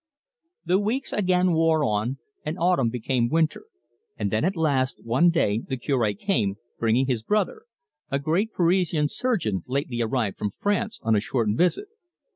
The 0.65 0.79
weeks 0.79 1.13
again 1.13 1.53
wore 1.53 1.83
on, 1.83 2.17
and 2.43 2.57
autumn 2.57 2.89
became 2.89 3.29
winter, 3.29 3.65
and 4.17 4.31
then 4.31 4.43
at 4.43 4.55
last 4.55 5.05
one 5.05 5.29
day 5.29 5.59
the 5.67 5.77
Cure 5.77 6.11
came, 6.15 6.55
bringing 6.79 7.05
his 7.05 7.21
brother, 7.21 7.65
a 8.09 8.17
great 8.17 8.51
Parisian 8.51 9.09
surgeon 9.09 9.61
lately 9.67 10.01
arrived 10.01 10.39
from 10.39 10.49
France 10.49 10.99
on 11.03 11.15
a 11.15 11.19
short 11.19 11.49
visit. 11.51 11.87